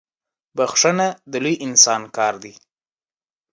بخښنه 0.57 1.07
د 1.31 1.33
لوی 1.43 1.55
انسان 1.65 2.01
کار 2.17 2.33
دی. 2.43 2.53